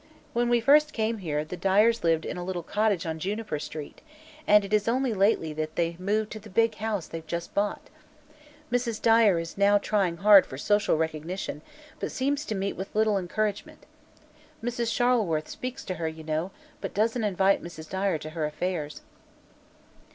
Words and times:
When 0.33 0.49
we 0.49 0.59
first 0.59 0.93
came 0.93 1.19
here, 1.19 1.45
the 1.45 1.55
Dyers 1.55 2.03
lived 2.03 2.25
in 2.25 2.35
a 2.35 2.43
little 2.43 2.63
cottage 2.63 3.05
on 3.05 3.19
Juniper 3.19 3.59
street, 3.59 4.01
and 4.47 4.65
it 4.65 4.73
is 4.73 4.87
only 4.87 5.13
lately 5.13 5.53
that 5.53 5.75
they 5.75 5.95
moved 5.99 6.31
to 6.31 6.39
the 6.39 6.49
big 6.49 6.73
house 6.73 7.05
they've 7.05 7.27
just 7.27 7.53
bought. 7.53 7.91
Mrs. 8.71 8.99
Dyer 8.99 9.37
is 9.37 9.59
now 9.59 9.77
trying 9.77 10.17
hard 10.17 10.47
for 10.47 10.57
social 10.57 10.97
recognition, 10.97 11.61
but 11.99 12.11
seems 12.11 12.45
to 12.45 12.55
meet 12.55 12.73
with 12.75 12.95
little 12.95 13.19
encouragement. 13.19 13.85
Mrs. 14.63 14.91
Charleworth 14.91 15.47
speaks 15.47 15.85
to 15.85 15.93
her, 15.93 16.07
you 16.07 16.23
know, 16.23 16.49
but 16.81 16.95
doesn't 16.95 17.23
invite 17.23 17.61
Mrs. 17.61 17.87
Dyer 17.87 18.17
to 18.17 18.31
her 18.31 18.45
affairs." 18.47 19.01